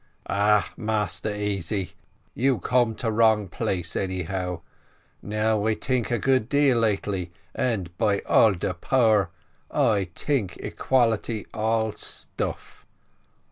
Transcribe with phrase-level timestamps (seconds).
[0.27, 1.91] "Eh, Massa Easy,
[2.33, 4.61] you come to wrong place anyhow;
[5.21, 9.29] now I tink a good deal lately, and by all de power,
[9.69, 12.83] I tink equality all stuff."